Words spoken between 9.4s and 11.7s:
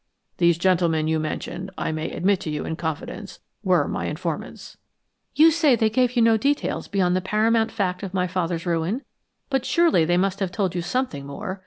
But surely they must have told you something more.